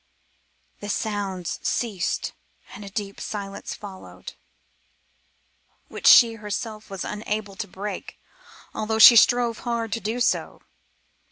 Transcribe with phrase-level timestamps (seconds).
[0.79, 2.33] The sounds ceased
[2.73, 4.33] and a deep silence followed,
[5.89, 8.17] which she herself was unable to break
[8.73, 10.63] although she strove hard to do so.